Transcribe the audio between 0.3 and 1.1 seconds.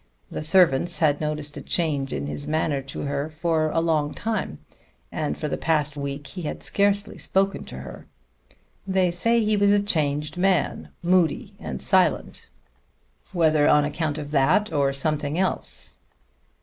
The servants